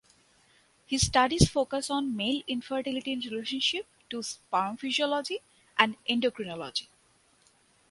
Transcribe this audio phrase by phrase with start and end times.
[0.87, 5.41] His studies focus on male infertility in relationship to sperm physiology
[5.77, 6.87] and endocrinology.